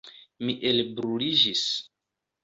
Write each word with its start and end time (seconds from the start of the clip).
Mi 0.47 0.53
elbruliĝis. 0.69 1.61